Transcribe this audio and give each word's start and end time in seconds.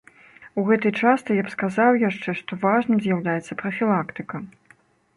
У 0.61 0.63
гэтай 0.69 0.93
частцы 1.01 1.37
я 1.41 1.43
б 1.49 1.53
сказаў 1.57 2.01
яшчэ, 2.09 2.37
што 2.41 2.51
важным 2.67 2.97
з'яўляецца 3.07 3.61
прафілактыка. 3.65 4.47